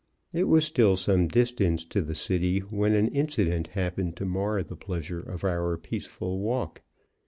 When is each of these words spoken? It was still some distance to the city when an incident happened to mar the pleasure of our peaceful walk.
It 0.33 0.45
was 0.45 0.65
still 0.65 0.95
some 0.95 1.27
distance 1.27 1.85
to 1.85 2.01
the 2.01 2.15
city 2.15 2.57
when 2.61 2.95
an 2.95 3.07
incident 3.09 3.67
happened 3.67 4.17
to 4.17 4.25
mar 4.25 4.63
the 4.63 4.75
pleasure 4.75 5.19
of 5.21 5.43
our 5.43 5.77
peaceful 5.77 6.39
walk. 6.39 6.81